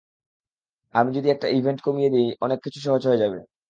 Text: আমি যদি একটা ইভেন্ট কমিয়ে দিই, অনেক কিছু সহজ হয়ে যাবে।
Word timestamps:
আমি 0.95 1.09
যদি 1.17 1.27
একটা 1.31 1.47
ইভেন্ট 1.57 1.79
কমিয়ে 1.85 2.13
দিই, 2.13 2.29
অনেক 2.41 2.59
কিছু 2.65 2.79
সহজ 2.85 3.01
হয়ে 3.07 3.21
যাবে। 3.23 3.39